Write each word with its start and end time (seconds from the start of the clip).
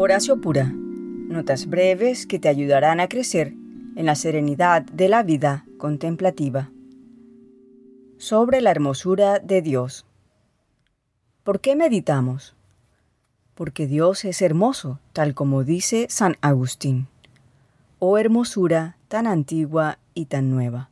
Horacio 0.00 0.40
Pura. 0.40 0.72
Notas 0.76 1.66
breves 1.66 2.28
que 2.28 2.38
te 2.38 2.48
ayudarán 2.48 3.00
a 3.00 3.08
crecer 3.08 3.54
en 3.96 4.06
la 4.06 4.14
serenidad 4.14 4.82
de 4.82 5.08
la 5.08 5.24
vida 5.24 5.66
contemplativa. 5.76 6.70
Sobre 8.16 8.60
la 8.60 8.70
hermosura 8.70 9.40
de 9.40 9.60
Dios. 9.60 10.06
¿Por 11.42 11.58
qué 11.58 11.74
meditamos? 11.74 12.54
Porque 13.56 13.88
Dios 13.88 14.24
es 14.24 14.40
hermoso, 14.40 15.00
tal 15.12 15.34
como 15.34 15.64
dice 15.64 16.06
San 16.08 16.36
Agustín. 16.42 17.08
Oh 17.98 18.18
hermosura 18.18 18.98
tan 19.08 19.26
antigua 19.26 19.98
y 20.14 20.26
tan 20.26 20.48
nueva. 20.48 20.90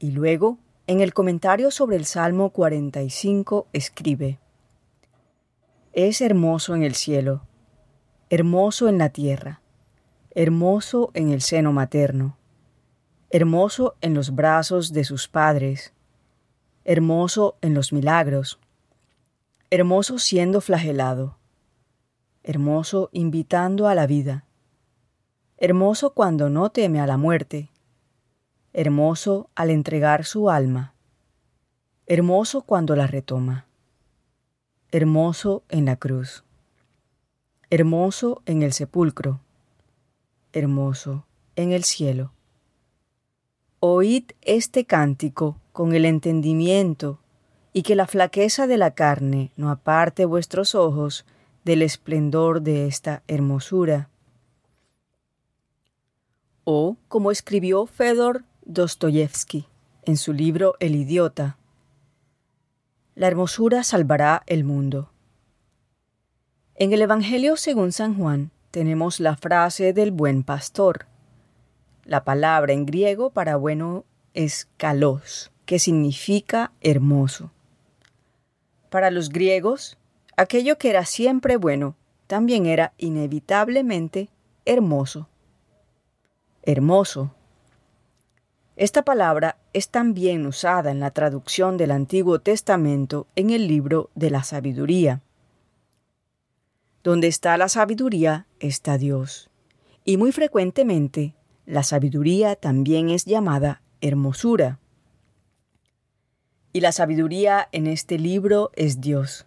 Y 0.00 0.10
luego, 0.10 0.58
en 0.88 1.00
el 1.00 1.14
comentario 1.14 1.70
sobre 1.70 1.94
el 1.94 2.06
Salmo 2.06 2.50
45, 2.50 3.68
escribe, 3.72 4.40
Es 5.92 6.20
hermoso 6.20 6.74
en 6.74 6.82
el 6.82 6.96
cielo 6.96 7.42
hermoso 8.28 8.88
en 8.88 8.98
la 8.98 9.10
tierra, 9.10 9.60
hermoso 10.34 11.12
en 11.14 11.30
el 11.30 11.40
seno 11.42 11.72
materno, 11.72 12.36
hermoso 13.30 13.94
en 14.00 14.14
los 14.14 14.34
brazos 14.34 14.92
de 14.92 15.04
sus 15.04 15.28
padres, 15.28 15.92
hermoso 16.84 17.56
en 17.60 17.72
los 17.72 17.92
milagros, 17.92 18.58
hermoso 19.70 20.18
siendo 20.18 20.60
flagelado, 20.60 21.38
hermoso 22.42 23.10
invitando 23.12 23.86
a 23.86 23.94
la 23.94 24.08
vida, 24.08 24.44
hermoso 25.56 26.12
cuando 26.12 26.50
no 26.50 26.70
teme 26.70 27.00
a 27.00 27.06
la 27.06 27.18
muerte, 27.18 27.70
hermoso 28.72 29.50
al 29.54 29.70
entregar 29.70 30.24
su 30.24 30.50
alma, 30.50 30.94
hermoso 32.06 32.62
cuando 32.62 32.96
la 32.96 33.06
retoma, 33.06 33.66
hermoso 34.90 35.62
en 35.68 35.84
la 35.84 35.94
cruz 35.94 36.45
hermoso 37.70 38.42
en 38.46 38.62
el 38.62 38.72
sepulcro, 38.72 39.40
hermoso 40.52 41.26
en 41.56 41.72
el 41.72 41.84
cielo. 41.84 42.32
Oíd 43.80 44.24
este 44.42 44.84
cántico 44.84 45.60
con 45.72 45.94
el 45.94 46.04
entendimiento, 46.04 47.20
y 47.76 47.82
que 47.82 47.94
la 47.94 48.06
flaqueza 48.06 48.66
de 48.66 48.78
la 48.78 48.92
carne 48.92 49.52
no 49.58 49.70
aparte 49.70 50.24
vuestros 50.24 50.74
ojos 50.74 51.26
del 51.62 51.82
esplendor 51.82 52.62
de 52.62 52.86
esta 52.86 53.22
hermosura. 53.28 54.08
O, 56.64 56.96
como 57.08 57.30
escribió 57.30 57.84
Fedor 57.84 58.44
Dostoyevsky 58.64 59.66
en 60.06 60.16
su 60.16 60.32
libro 60.32 60.76
El 60.80 60.94
idiota, 60.94 61.58
la 63.14 63.26
hermosura 63.26 63.84
salvará 63.84 64.42
el 64.46 64.64
mundo. 64.64 65.10
En 66.78 66.92
el 66.92 67.00
Evangelio 67.00 67.56
según 67.56 67.90
San 67.90 68.18
Juan 68.18 68.50
tenemos 68.70 69.18
la 69.18 69.34
frase 69.38 69.94
del 69.94 70.10
buen 70.10 70.42
pastor. 70.42 71.06
La 72.04 72.22
palabra 72.22 72.74
en 72.74 72.84
griego 72.84 73.30
para 73.30 73.56
bueno 73.56 74.04
es 74.34 74.68
kalos, 74.76 75.50
que 75.64 75.78
significa 75.78 76.72
hermoso. 76.82 77.50
Para 78.90 79.10
los 79.10 79.30
griegos, 79.30 79.96
aquello 80.36 80.76
que 80.76 80.90
era 80.90 81.06
siempre 81.06 81.56
bueno 81.56 81.96
también 82.26 82.66
era 82.66 82.92
inevitablemente 82.98 84.28
hermoso. 84.66 85.30
Hermoso. 86.62 87.34
Esta 88.76 89.02
palabra 89.02 89.56
es 89.72 89.88
también 89.88 90.46
usada 90.46 90.90
en 90.90 91.00
la 91.00 91.10
traducción 91.10 91.78
del 91.78 91.90
Antiguo 91.90 92.40
Testamento 92.40 93.28
en 93.34 93.48
el 93.48 93.66
libro 93.66 94.10
de 94.14 94.28
la 94.28 94.42
sabiduría 94.42 95.22
donde 97.06 97.28
está 97.28 97.56
la 97.56 97.68
sabiduría 97.68 98.48
está 98.58 98.98
Dios. 98.98 99.48
Y 100.04 100.16
muy 100.16 100.32
frecuentemente 100.32 101.36
la 101.64 101.84
sabiduría 101.84 102.56
también 102.56 103.10
es 103.10 103.26
llamada 103.26 103.80
hermosura. 104.00 104.80
Y 106.72 106.80
la 106.80 106.90
sabiduría 106.90 107.68
en 107.70 107.86
este 107.86 108.18
libro 108.18 108.72
es 108.74 109.00
Dios. 109.00 109.46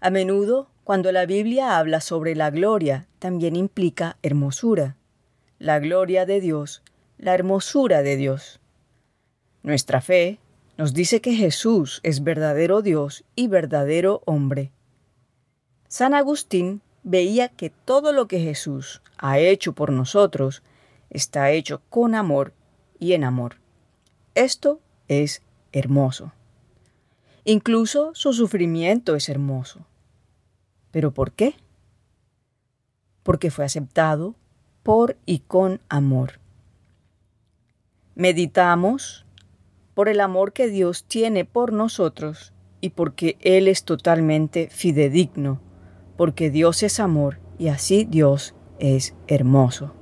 A 0.00 0.08
menudo, 0.08 0.70
cuando 0.82 1.12
la 1.12 1.26
Biblia 1.26 1.76
habla 1.76 2.00
sobre 2.00 2.34
la 2.34 2.48
gloria, 2.48 3.06
también 3.18 3.54
implica 3.54 4.16
hermosura. 4.22 4.96
La 5.58 5.78
gloria 5.78 6.24
de 6.24 6.40
Dios, 6.40 6.82
la 7.18 7.34
hermosura 7.34 8.00
de 8.00 8.16
Dios. 8.16 8.60
Nuestra 9.62 10.00
fe 10.00 10.38
nos 10.78 10.94
dice 10.94 11.20
que 11.20 11.34
Jesús 11.34 12.00
es 12.02 12.24
verdadero 12.24 12.80
Dios 12.80 13.26
y 13.34 13.48
verdadero 13.48 14.22
hombre 14.24 14.72
San 15.88 16.14
Agustín 16.14 16.82
veía 17.04 17.48
que 17.48 17.70
todo 17.70 18.12
lo 18.12 18.26
que 18.26 18.40
Jesús 18.40 19.00
ha 19.18 19.38
hecho 19.38 19.72
por 19.72 19.92
nosotros 19.92 20.62
está 21.10 21.50
hecho 21.52 21.80
con 21.88 22.14
amor 22.14 22.52
y 22.98 23.12
en 23.12 23.22
amor. 23.22 23.56
Esto 24.34 24.80
es 25.06 25.42
hermoso. 25.72 26.32
Incluso 27.44 28.10
su 28.14 28.32
sufrimiento 28.32 29.14
es 29.14 29.28
hermoso. 29.28 29.86
¿Pero 30.90 31.12
por 31.12 31.30
qué? 31.32 31.54
Porque 33.22 33.52
fue 33.52 33.64
aceptado 33.64 34.34
por 34.82 35.16
y 35.26 35.40
con 35.40 35.80
amor. 35.88 36.40
Meditamos 38.16 39.26
por 39.94 40.08
el 40.08 40.20
amor 40.20 40.52
que 40.52 40.66
Dios 40.66 41.04
tiene 41.04 41.44
por 41.44 41.72
nosotros 41.72 42.52
y 42.80 42.90
porque 42.90 43.36
Él 43.40 43.68
es 43.68 43.84
totalmente 43.84 44.68
fidedigno 44.70 45.60
porque 46.16 46.50
Dios 46.50 46.82
es 46.82 47.00
amor 47.00 47.38
y 47.58 47.68
así 47.68 48.04
Dios 48.04 48.54
es 48.78 49.14
hermoso. 49.28 49.94